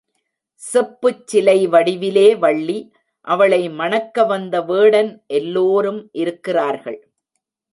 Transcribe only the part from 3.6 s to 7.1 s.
மணக்கவந்த வேடன் எல்லோரும் இருக்கிறார்கள்.